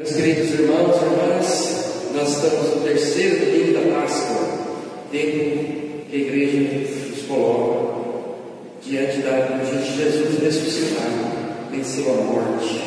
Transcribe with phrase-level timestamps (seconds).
[0.00, 4.48] Meus queridos irmãos e irmãs, nós estamos no terceiro domingo da Páscoa,
[5.12, 8.00] tempo que a igreja nos coloca
[8.82, 12.80] diante, da, diante de Jesus ressuscitado, venceu a morte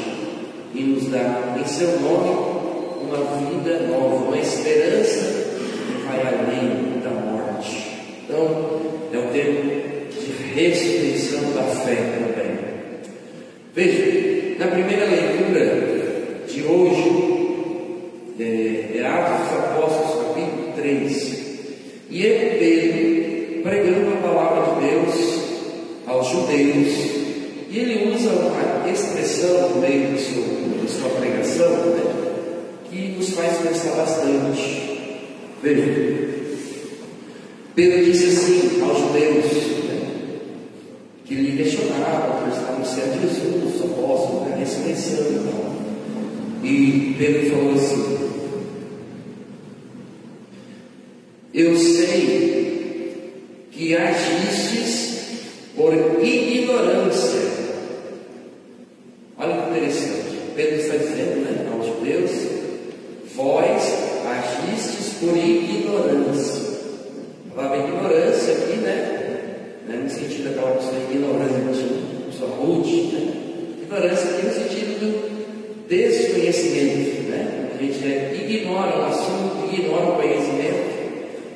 [0.74, 2.32] e nos dá em seu nome
[3.04, 5.20] uma vida nova, uma esperança
[5.86, 7.92] que vai além da morte.
[8.24, 8.82] Então,
[9.14, 9.62] é o tempo
[10.20, 12.58] de ressurreição da fé também.
[13.76, 15.93] Veja, na primeira leitura
[16.54, 21.44] de hoje, é, é Atos dos Apóstolos, capítulo 3,
[22.12, 25.16] e é Pedro pregando a palavra de Deus
[26.06, 26.94] aos judeus,
[27.72, 30.44] e ele usa uma expressão no meio da sua,
[30.80, 32.04] da sua pregação, né,
[32.88, 34.84] que nos faz pensar bastante.
[35.64, 36.30] Veja,
[37.74, 39.46] Pedro disse assim aos judeus,
[39.86, 40.02] né,
[41.26, 45.73] que lhe questionavam, que estavam sendo Jesus, os apóstolos, né, ressurreição e tal.
[46.64, 48.18] E Pedro falou assim:
[51.54, 55.20] Eu sei que agistes
[55.76, 57.42] por ignorância.
[59.38, 60.40] Olha que interessante.
[60.56, 62.32] Pedro está dizendo né, aos judeus:
[63.36, 63.84] Vós
[64.26, 66.74] agistes por ignorância.
[67.52, 69.58] A palavra ignorância aqui, né?
[69.88, 71.54] né no sentido daquela pessoa ignorante,
[72.32, 73.34] pessoa rude, né?
[73.84, 75.34] Ignorância aqui no sentido do
[75.88, 77.70] desconhecimento, né?
[77.74, 80.94] A gente é, ignora o assunto, ignora o conhecimento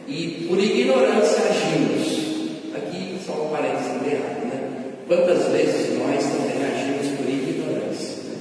[0.07, 2.27] e por ignorância agimos.
[2.75, 4.59] Aqui só um parênteses errado, né?
[5.07, 8.23] Quantas vezes nós também agimos por ignorância?
[8.23, 8.35] Né?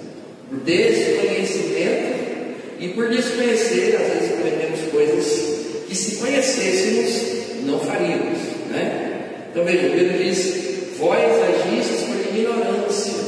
[0.51, 2.17] Por desconhecimento
[2.79, 7.36] e por desconhecer, às vezes cometemos coisas que se conhecêssemos
[7.67, 8.39] não faríamos,
[8.70, 9.47] né?
[9.50, 13.27] Então veja, Pedro diz: Vós agistes por ignorância.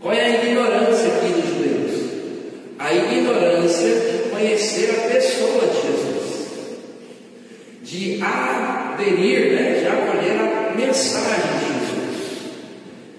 [0.00, 1.92] Qual é a ignorância aqui dos judeus?
[2.78, 6.36] A ignorância de conhecer a pessoa de Jesus,
[7.82, 11.98] de aderir, né, de acolher a mensagem de Jesus.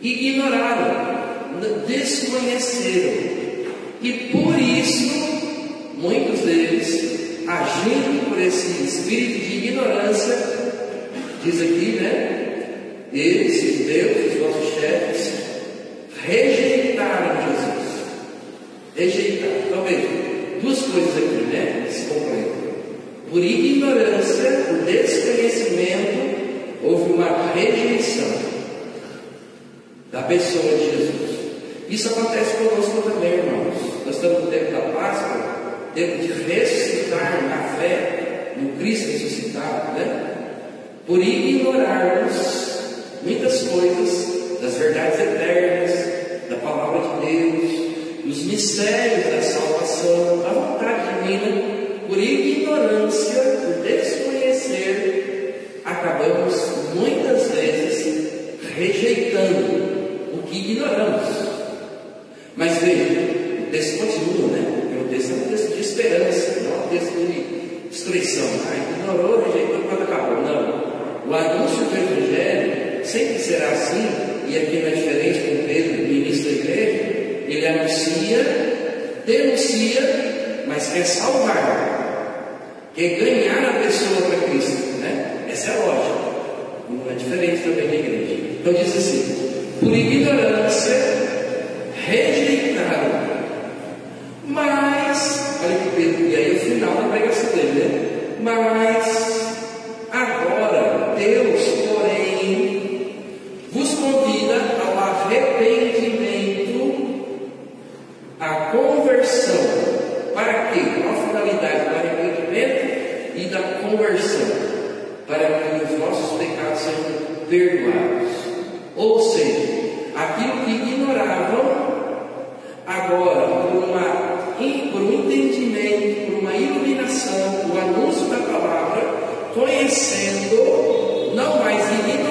[0.01, 3.29] Ignoraram, desconheceram.
[4.01, 5.18] E por isso,
[5.99, 10.37] muitos deles, agindo por esse espírito de ignorância,
[11.43, 12.35] diz aqui, né?
[13.11, 15.33] Eles, os judeus, os nossos chefes,
[16.25, 17.89] rejeitaram Jesus.
[18.95, 19.53] Rejeitaram.
[19.67, 20.07] Então veja,
[20.61, 21.87] duas coisas aqui, né?
[21.91, 22.59] Se completam.
[23.29, 26.39] Por ignorância, por desconhecimento,
[26.83, 28.31] houve uma rejeição
[30.11, 31.39] da pessoa de Jesus.
[31.89, 33.75] Isso acontece conosco também, irmãos.
[34.05, 35.48] Nós estamos no tempo da Páscoa,
[35.93, 40.35] tempo de ressuscitar na fé no Cristo ressuscitado, né?
[41.05, 42.35] Por ignorarmos
[43.23, 45.91] muitas coisas das verdades eternas,
[46.49, 51.61] da palavra de Deus, dos mistérios da salvação, da vontade divina,
[52.07, 56.55] por ignorância, por desconhecer, acabamos
[56.95, 58.19] muitas vezes
[58.75, 61.27] rejeitando o que ignoramos.
[62.55, 63.19] Mas veja,
[63.61, 64.78] o texto continua, né?
[65.09, 68.45] Texto é um texto de esperança, não é um texto de destruição.
[68.69, 70.41] Ah, ignorou, rejeitou quando acabou.
[70.43, 70.89] Não.
[71.27, 74.07] O anúncio do Evangelho sempre será assim,
[74.47, 76.99] e aqui não é diferente com Pedro, no início da igreja.
[77.47, 78.45] Ele anuncia,
[79.25, 84.99] denuncia, mas quer salvar, quer ganhar a pessoa para Cristo.
[84.99, 85.45] Né?
[85.51, 86.29] Essa é a lógica.
[86.89, 88.35] Não é diferente também da igreja.
[88.59, 89.49] Então diz assim:
[89.79, 90.95] por ignorância,
[92.07, 93.28] rejeitaram.
[98.41, 99.28] Mas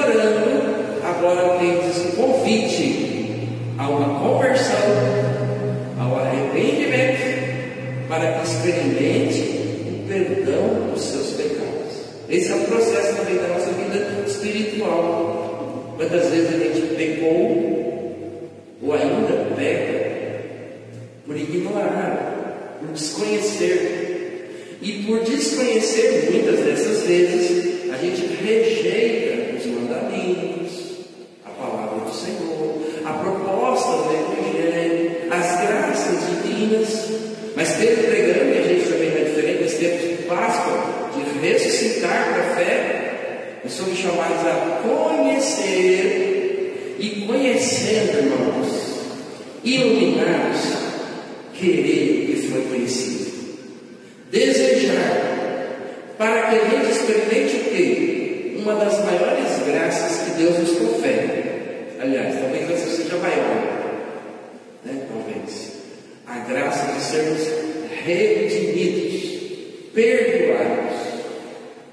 [0.08, 4.76] ignorando, agora tem um convite a uma conversão,
[5.98, 9.40] ao arrependimento, para que experimente
[9.88, 11.58] o perdão dos seus pecados.
[12.28, 15.94] Esse é o processo também da nossa vida espiritual.
[15.96, 18.48] Quantas vezes a gente pecou,
[18.82, 19.98] ou ainda peca,
[21.26, 24.78] por ignorar, por desconhecer.
[24.80, 29.17] E por desconhecer muitas dessas vezes, a gente rejeita
[51.58, 53.28] querer que foi conhecido.
[54.30, 55.74] Desejar,
[56.16, 58.56] para que a gente experimente o quê?
[58.58, 61.98] Uma das maiores graças que Deus nos confere.
[62.00, 63.78] Aliás, talvez essa seja maior.
[64.84, 65.02] Né?
[65.08, 65.72] Talvez.
[66.26, 67.40] A graça de sermos
[68.04, 69.22] redimidos,
[69.94, 70.94] perdoados,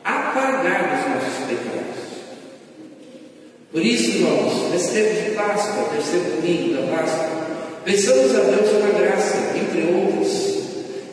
[0.03, 1.95] apagados nossos pecados.
[3.75, 7.35] Por isso, irmãos, nesse tempo de Páscoa, terceiro domingo da Páscoa,
[7.83, 10.63] Peçamos a Deus uma graça, entre outras,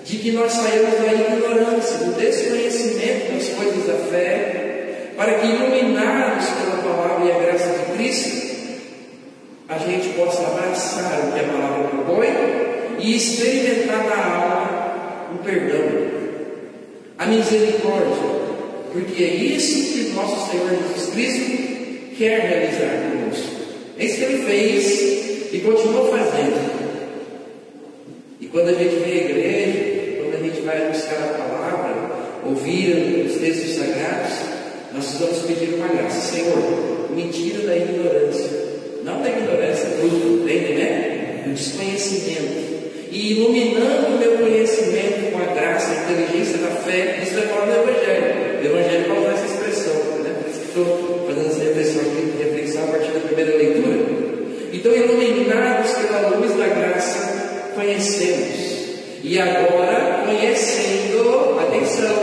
[0.07, 6.47] de que nós saímos da ignorância, do desconhecimento das coisas da fé, para que, iluminados
[6.47, 8.57] pela palavra e a graça de Cristo,
[9.69, 12.29] a gente possa abraçar o que a palavra propõe
[13.01, 16.09] e experimentar na alma o perdão,
[17.19, 18.17] a misericórdia,
[18.95, 21.62] porque é isso que nosso Senhor Jesus Cristo
[22.23, 23.51] quer realizar conosco.
[23.99, 26.73] É isso que ele fez e continua fazendo.
[28.41, 31.95] E quando a gente vem à igreja, quando a gente vai buscar a palavra,
[32.47, 34.35] ouvir os textos sagrados,
[34.95, 36.33] nós precisamos pedir uma graça.
[36.33, 38.51] Senhor, me tira da ignorância.
[39.03, 41.43] Não da ignorância, do, entende, né?
[41.45, 42.73] Do desconhecimento.
[43.11, 47.67] E iluminando o meu conhecimento com a graça, a inteligência da fé, isso é falar
[47.67, 48.63] do Evangelho.
[48.63, 50.37] O Evangelho pode usar essa expressão, né?
[50.41, 50.73] Por isso que
[52.93, 53.99] partir da primeira leitura.
[54.73, 58.73] Então, iluminados pela luz da graça, conhecemos.
[59.25, 62.15] E agora, conhecendo, atenção,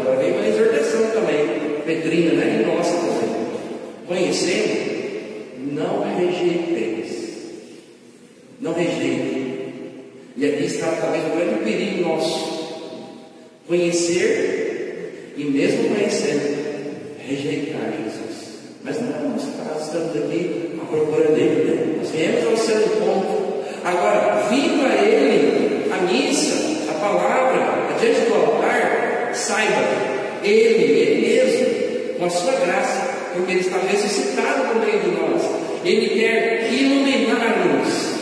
[0.00, 2.60] agora vem uma exortação também, Petrina, né?
[2.60, 3.32] E nossa também.
[4.06, 7.32] Conhecendo, não rejeiteis.
[8.60, 9.52] Não rejeitem.
[10.36, 12.52] E aqui está talvez o grande perigo nosso.
[13.66, 18.58] Conhecer e mesmo conhecendo, rejeitar Jesus.
[18.84, 21.92] Mas não é o nosso estamos aqui à procura dele, né?
[22.12, 23.62] viemos ao seu encontro.
[23.84, 29.82] Agora, viva Ele, a missa, a palavra, diante do altar, saiba,
[30.42, 35.42] Ele, Ele mesmo, com a sua graça, porque Ele está ressuscitado no meio de nós.
[35.84, 38.12] Ele quer iluminar-nos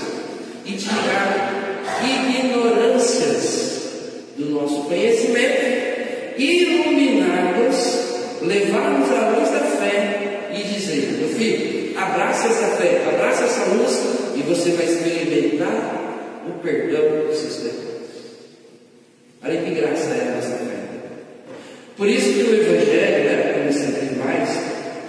[0.65, 3.81] e tirar ignorâncias
[4.39, 7.77] do nosso conhecimento, iluminar-nos,
[8.41, 14.01] levar-nos à luz da fé e dizer: meu filho, Abraça essa fé, abraça essa luz
[14.35, 17.91] e você vai experimentar o perdão dos seus pecados.
[19.45, 20.81] Olha que graça é essa fé.
[21.97, 24.49] Por isso que o Evangelho, né, como sempre mais,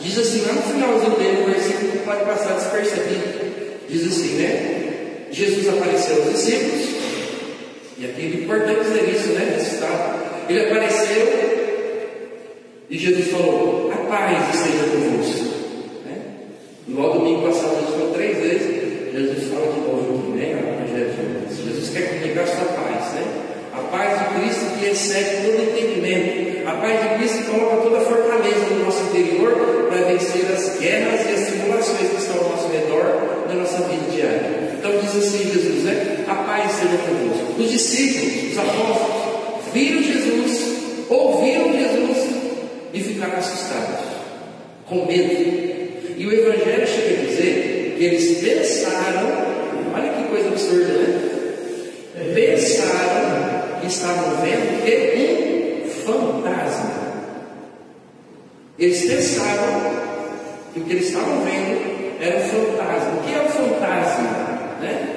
[0.01, 3.51] diz assim, lá no finalzinho dele, o versículo pode passar despercebido.
[3.87, 5.27] Diz assim, né?
[5.31, 6.89] Jesus apareceu aos discípulos,
[7.97, 9.57] e aqui é importante dizer isso, né?
[10.49, 11.51] Ele apareceu
[12.89, 15.00] e Jesus falou: A paz esteja convosco.
[17.31, 21.47] Domingo passado, gente falou três vezes, Jesus fala de novo aqui, né?
[21.49, 23.23] Jesus quer comunicar a sua paz, né?
[23.73, 26.67] A paz de Cristo que excede todo entendimento.
[26.67, 30.77] A paz de Cristo que coloca toda a fortaleza no nosso interior para vencer as
[30.77, 34.75] guerras e as tribulações que estão ao nosso redor na nossa vida diária.
[34.77, 36.25] Então diz assim Jesus, né?
[36.27, 37.61] A paz seja convosco.
[37.61, 42.27] Os discípulos, os apóstolos, viram Jesus, ouviram Jesus
[42.93, 44.03] e ficaram assustados,
[44.85, 45.71] com medo.
[46.21, 49.27] E o Evangelho chega a dizer que eles pensaram,
[49.93, 51.31] olha que coisa absurda, né?
[52.33, 54.91] Pensaram que estavam vendo que
[55.83, 56.91] um fantasma.
[58.79, 59.91] Eles pensavam
[60.73, 63.19] que o que eles estavam vendo era um fantasma.
[63.19, 64.29] O que é um fantasma?
[64.81, 65.15] Né?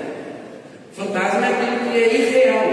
[0.92, 2.64] Fantasma é aquilo que é irreal.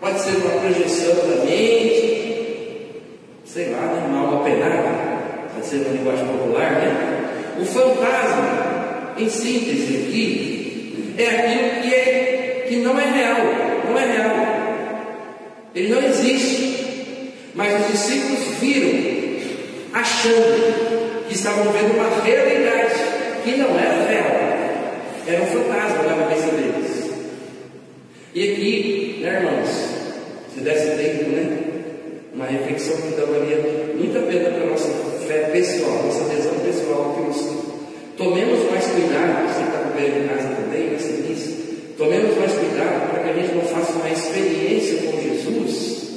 [0.00, 3.02] Pode ser uma projeção da mente,
[3.44, 4.06] sei lá, né?
[4.08, 5.10] uma alma penada
[5.60, 7.56] pode ser uma linguagem popular, né?
[7.60, 8.59] O fantasma,
[9.20, 13.36] em síntese aqui, é aquilo que, é, que não é real,
[13.88, 14.30] não é real.
[15.74, 16.70] Ele não existe.
[17.54, 18.90] Mas os discípulos viram,
[19.92, 22.94] achando que estavam vendo uma realidade
[23.44, 24.40] que não era real.
[25.26, 27.10] Era um fantasma na cabeça deles.
[28.34, 29.68] E aqui, né, irmãos,
[30.54, 31.58] se desse tempo, né?
[32.32, 33.56] Uma reflexão que então valia
[33.96, 34.88] muito pena para a nossa
[35.26, 37.59] fé pessoal, nossa adesão pessoal a Cristo.
[38.16, 41.20] Tomemos mais cuidado, você está com em casa também, vai ser.
[42.00, 46.08] Tomemos mais cuidado para que a gente não faça uma experiência com Jesus,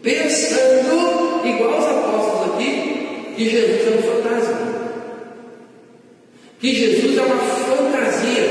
[0.00, 4.78] pensando, igual os apóstolos aqui, que Jesus é um fantasma.
[6.60, 8.44] Que Jesus é uma fantasia,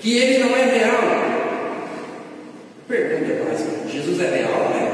[0.00, 1.22] que ele não é real,
[2.88, 4.88] Pergunta básica: Jesus é real, né?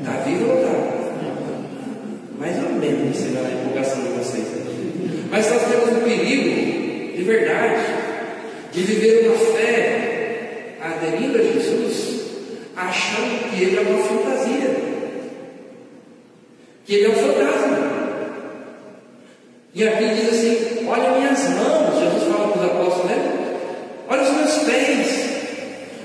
[0.00, 0.72] Está vivo ou está?
[2.38, 4.46] Mais ou menos, sei lá, a empolgação de vocês.
[5.30, 8.06] Mas nós temos um perigo, de verdade,
[8.76, 12.20] de viver uma fé aderindo a Jesus,
[12.76, 14.76] achando que ele é uma fantasia,
[16.84, 17.96] que ele é um fantasma.
[19.74, 23.46] E aqui diz assim: Olha minhas mãos, Jesus fala para os apóstolos, né?
[24.10, 25.26] Olha os meus pés.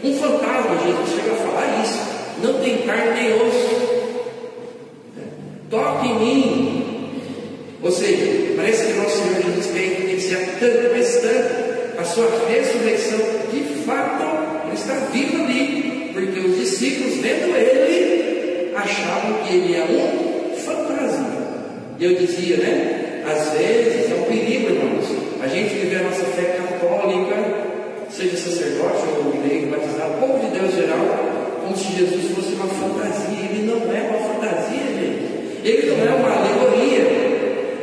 [0.01, 1.99] Um fantasma, Jesus chega a falar isso.
[2.41, 3.81] Não tem carne nem osso.
[5.69, 6.81] Toque em mim.
[7.83, 9.75] Ou seja, parece que nosso Senhor Jesus
[10.21, 11.00] evidenciar tanto, mas tanto,
[12.01, 13.19] a sua ressurreição.
[13.51, 16.11] De fato, ele está vivo ali.
[16.13, 21.41] Porque os discípulos, vendo ele, achavam que ele é um fantasma.
[21.97, 23.23] E eu dizia, né?
[23.25, 25.05] Às vezes é um perigo, irmãos.
[25.41, 27.35] A gente viver a nossa fé católica
[28.09, 30.99] seja sacerdote ou leigo, batizado, povo de Deus geral,
[31.63, 33.45] como se Jesus fosse uma fantasia.
[33.49, 35.63] Ele não é uma fantasia, gente.
[35.63, 37.01] Ele não é uma alegoria.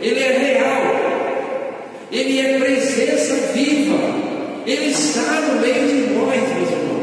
[0.02, 1.07] Ele é real.
[2.10, 3.98] Ele é presença viva.
[4.66, 6.98] Ele está no meio de nós, meus irmãos.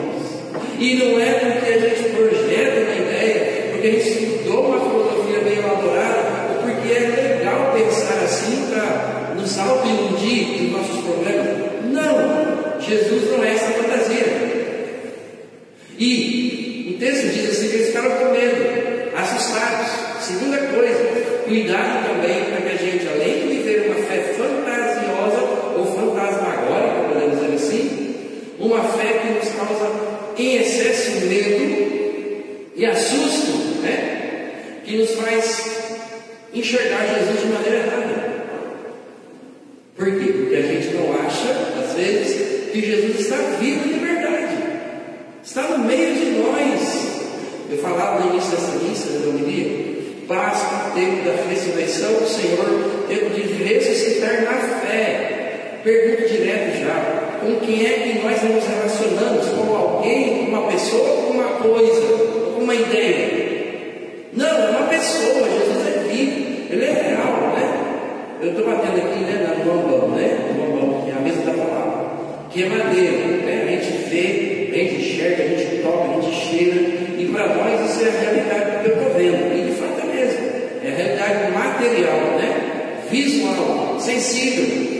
[0.79, 5.39] E não é porque a gente projeta uma ideia, porque a gente estudou uma filosofia
[5.39, 11.47] bem elaborada, ou porque é legal pensar assim para nos auto-iludir dos nossos problemas.
[11.91, 12.79] Não!
[12.81, 13.24] Jesus
[37.25, 38.35] Jesus de maneira errada.
[39.97, 40.33] Por quê?
[40.33, 41.49] Porque a gente não acha,
[41.83, 44.57] às vezes, que Jesus está vivo de verdade,
[45.43, 47.05] está no meio de nós.
[47.71, 49.85] Eu falava no início dessa missa, da homilia,
[50.23, 55.79] o tempo da ressurreição do Senhor, tempo de ressuscitar na fé.
[55.83, 59.47] Pergunto direto já: com quem é que nós nos relacionamos?
[59.47, 62.01] Com alguém, com uma pessoa, com uma coisa,
[62.53, 63.44] com uma ideia?
[68.57, 70.53] Estou batendo aqui né, na mão, né?
[70.57, 71.75] No mão, que é a mesa da palavra
[72.55, 73.11] que é madeira.
[73.11, 73.67] Né?
[73.67, 76.75] A gente vê, a gente enxerga, a gente toca, a gente cheira,
[77.19, 79.53] e para nós isso é a realidade que eu estou vendo.
[79.53, 80.45] E de fato é mesmo.
[80.81, 83.01] É a realidade material, né?
[83.11, 84.95] visual, sensível.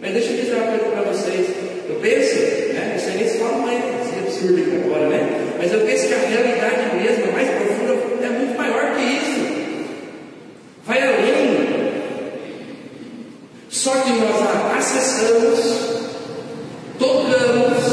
[0.00, 1.46] Mas deixa eu dizer uma coisa para vocês.
[1.88, 2.38] Eu penso,
[2.74, 2.92] né?
[2.92, 5.54] não sei nem se fala mais esse absurdo aqui agora, né?
[5.58, 9.64] Mas eu penso que a realidade mesmo, mais profunda, é muito maior que isso.
[10.86, 11.74] Vai além.
[13.68, 15.94] Só que nós a acessamos
[16.98, 17.84] tocamos,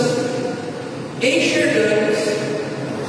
[1.21, 2.17] enxergamos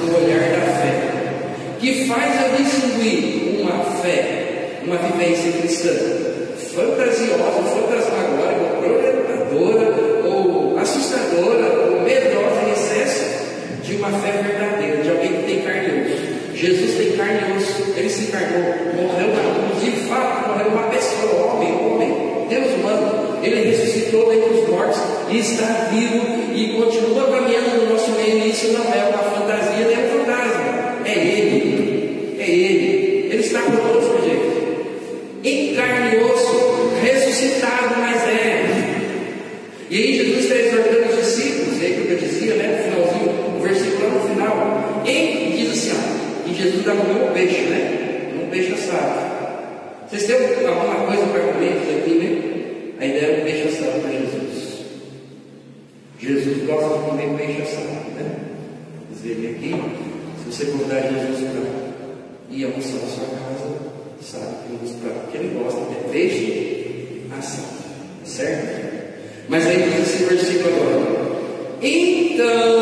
[0.01, 5.91] o olhar da fé, que faz eu distinguir uma fé, uma vivência cristã
[6.75, 13.25] fantasiosa, fantasmagórica, projetadora, ou assustadora, ou medrosa em excesso,
[13.85, 16.57] de uma fé verdadeira, de alguém que tem carne e osso.
[16.57, 20.89] Jesus tem carne e osso, ele se encarnou, morreu na cruz, de fato, morreu uma
[20.89, 25.01] pessoa, homem, homem, Deus humano, ele ressuscitou dentre os mortos
[25.31, 28.47] e está vivo e continua caminhando no nosso meio.
[28.47, 31.03] Isso não é uma fantasia nem um fantasma.
[31.05, 31.82] É Ele.
[46.83, 48.33] Jesus comer um peixe, né?
[48.43, 49.33] Um peixe assado.
[50.11, 52.95] Vocês têm alguma coisa para comer aqui, né?
[53.01, 54.83] A ideia é um peixe assado para Jesus.
[56.19, 58.37] Jesus gosta de comer peixe assado, né?
[59.11, 59.75] Vocês verem aqui,
[60.39, 61.63] se você convidar Jesus para
[62.51, 67.67] ir almoçar na sua casa, sabe que um que ele gosta é peixe assado,
[68.25, 68.93] certo?
[69.49, 71.23] Mas aí diz esse versículo agora.
[71.83, 72.82] Então,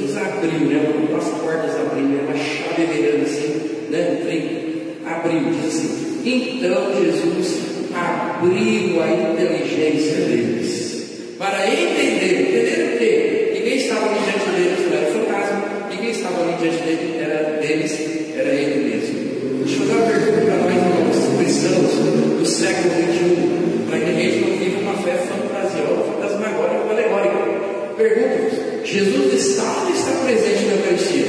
[0.00, 0.80] Jesus abriu, né?
[1.16, 2.24] As portas abriu, né?
[2.26, 4.20] Uma chave virando assim, né?
[4.22, 4.60] Trem
[5.04, 6.22] abriu, diz assim.
[6.24, 7.58] Então Jesus
[7.94, 13.60] abriu a inteligência deles para entender, entender o quê?
[13.62, 17.60] Quem estava ali diante deles não era o fantasma, quem estava ali diante deles era,
[17.60, 18.00] deles,
[18.36, 19.64] era ele mesmo.
[19.64, 24.12] Deixa eu fazer uma pergunta para nós, irmãos, cristãos do século XXI, para que a
[24.12, 27.94] gente não viva uma fé fantasiosa, fantasmagórica alegórica.
[27.96, 28.59] Pergunta-vos.
[28.90, 31.26] Jesus ou não está presente na Eucaristia?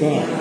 [0.00, 0.35] É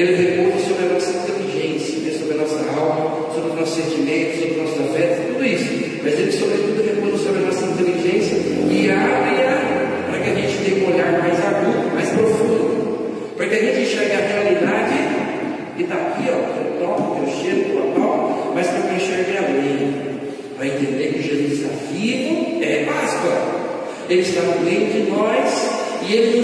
[0.00, 2.18] Ele repousa sobre a nossa inteligência, né?
[2.18, 6.00] sobre a nossa alma, sobre os nossos sentimentos, sobre os nossos afetos, tudo isso.
[6.02, 8.36] Mas ele, sobretudo, repousa sobre a nossa inteligência
[8.70, 13.54] e abre-a para que a gente tenha um olhar mais agudo, mais profundo, para que
[13.54, 14.94] a gente enxergue a realidade
[15.76, 19.36] e daqui, ó, que eu toco, eu cheiro, eu toco, mas para que eu enxergue
[19.36, 19.94] além,
[20.56, 23.60] para entender que Jesus está vivo, é Páscoa.
[24.08, 26.40] Ele está no meio de nós e Ele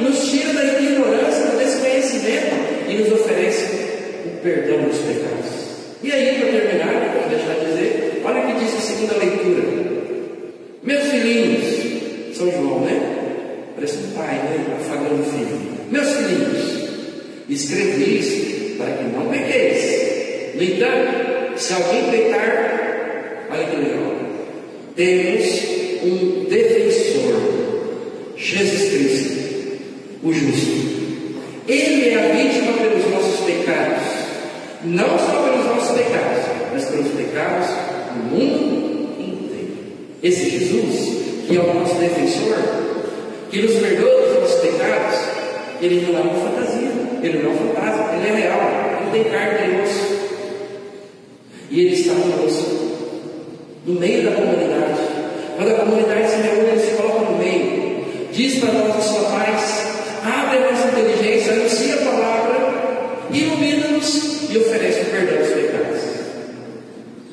[0.00, 2.54] nos tira da ignorância, do desconhecimento
[2.88, 3.66] e nos oferece
[4.26, 5.70] o perdão dos pecados.
[6.02, 9.16] E aí, para terminar, eu vou deixar de dizer, olha o que diz a segunda
[9.18, 9.62] leitura.
[10.82, 13.00] Meus filhinhos, São João, né?
[13.74, 14.76] Parece um pai, né?
[14.80, 15.60] Afagando o filho.
[15.90, 16.88] Meus filhinhos,
[17.48, 20.54] escrevi isso para que não pequeis.
[20.54, 24.16] No entanto, se alguém pecar, olha que legal,
[24.96, 29.40] temos um defensor, Jesus Cristo,
[30.22, 30.90] o justo.
[31.68, 34.02] Ele é a vítima pelos nossos pecados,
[34.84, 37.66] não só pelos nossos pecados, mas pelos pecados
[38.14, 39.72] do mundo inteiro.
[40.22, 42.56] Esse Jesus, que é o nosso defensor,
[43.50, 45.18] que nos perdoa dos nossos pecados,
[45.80, 46.90] ele não é uma fantasia,
[47.22, 48.60] ele não é um fantasma, ele é real,
[49.00, 50.20] ele tem carne e osso.
[51.70, 52.70] E ele está conosco,
[53.86, 55.00] no meio da comunidade.
[55.56, 58.04] Quando a comunidade se reúne, ele se coloca no meio.
[58.32, 59.86] Diz para nós a sua paz,
[60.22, 66.00] abre a nossa inteligência, anuncia a palavra, ilumina-nos e oferece o perdão dos pecados.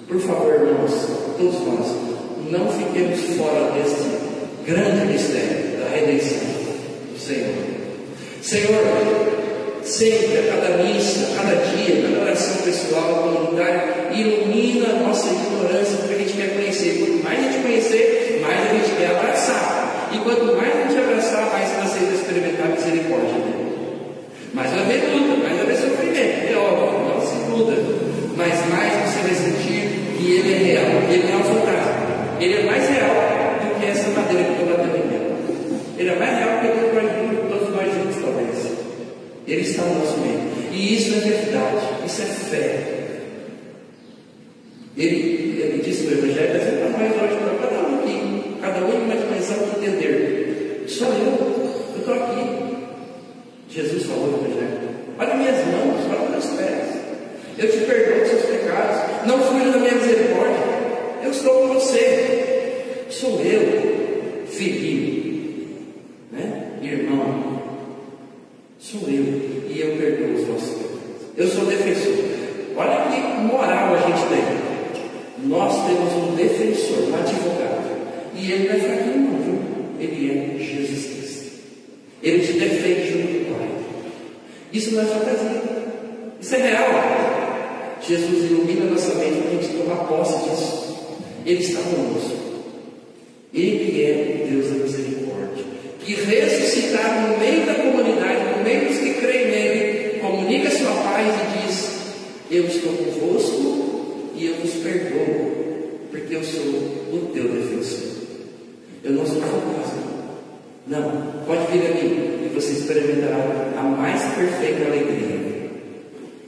[0.08, 0.94] Por favor, irmãos,
[1.38, 2.07] todos nós,
[2.52, 4.28] não fiquemos fora deste
[4.66, 6.40] grande mistério da redenção
[7.14, 7.54] do Senhor.
[8.42, 8.84] Senhor,
[9.84, 13.84] sempre, a cada missa, a cada dia, cada oração pessoal, comunitária,
[14.14, 16.98] ilumina a nossa ignorância, porque a gente quer conhecer.
[17.00, 20.10] Quanto mais a gente conhecer, mais a gente quer abraçar.
[20.14, 23.68] E quanto mais a gente abraçar, mais você vai experimentar misericórdia dele.
[24.54, 27.74] Mais vai haver luta, mais vai haver sofrimento, é óbvio, não se muda.
[28.38, 31.97] Mas mais você vai sentir que ele é real, ele não é um fantasma.
[32.40, 33.16] Ele é mais real
[33.62, 35.18] do que essa madeira que eu batendo em mim.
[35.98, 38.78] Ele é mais real do que todos nós, todos nós juntos, talvez.
[39.48, 40.40] Ele está no nosso meio.
[40.72, 42.98] E isso é verdade, isso é fé.
[44.98, 48.80] Ele, ele disse no Evangelho, está dizendo para nós hoje, para cada um aqui, cada
[48.80, 50.86] um vai começar a entender.
[50.88, 52.78] Sou eu, eu estou aqui.
[53.70, 54.90] Jesus falou no Evangelho.
[55.20, 56.98] Olha minhas mãos, olha meus pés.
[57.58, 59.26] Eu te perdoo os seus pecados.
[59.28, 60.68] Não fuja da minha misericórdia.
[61.24, 63.06] Eu estou com você.
[63.10, 65.68] Sou eu, filhinho,
[66.32, 66.72] né?
[66.82, 67.62] irmão.
[68.80, 70.98] Sou eu e eu perdoo os nossos pecados.
[71.36, 72.14] Eu sou defensor.
[72.76, 75.48] Olha que moral a gente tem.
[75.48, 77.88] Nós temos um defensor, um advogado.
[78.36, 79.60] E ele não é fraquinho, não, viu?
[80.00, 81.52] Ele é Jesus Cristo.
[82.22, 83.68] Ele te defende junto com o Pai.
[84.78, 85.62] Isso não é fantasia.
[86.40, 87.98] Isso é real.
[88.00, 90.98] Jesus ilumina nossa mente para a gente tomar posse disso.
[91.44, 92.38] Ele está conosco.
[93.52, 95.66] Ele é Deus da misericórdia.
[96.00, 101.26] Que ressuscitar no meio da comunidade, no meio dos que creem nele, comunica sua paz
[101.26, 101.90] e diz:
[102.52, 108.10] Eu estou convosco e eu vos perdoo, porque eu sou o teu defensor.
[109.04, 110.08] Eu não sou fantasma.
[110.86, 113.38] Não, pode vir a mim e você experimentará
[113.78, 115.38] a mais perfeita alegria.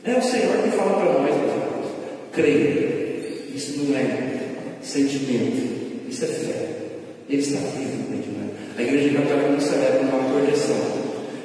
[0.03, 1.85] É o Senhor que fala para nós, meus irmãos.
[2.33, 2.89] Creia.
[3.55, 4.39] Isso não é
[4.81, 6.69] sentimento, isso é fé.
[7.29, 8.29] Ele está vivo dentro.
[8.77, 10.77] A igreja católica não celebra uma projeção.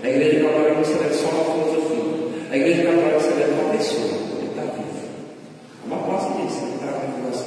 [0.03, 2.05] A igreja católica não celebra só uma filosofia.
[2.51, 4.19] A igreja católica celebra uma pessoa.
[4.39, 5.09] Ele está vivo.
[5.87, 7.47] Uma posse disso, ele está vivo no nosso.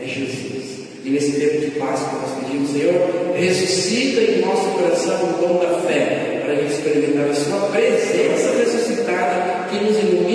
[0.00, 0.84] É Jesus.
[1.04, 4.40] E nesse tempo de Páscoa nós pedimos, Senhor, ressuscita em
[4.74, 10.33] coração o dom da fé, para experimentar a sua presença ressuscitada que nos ilumina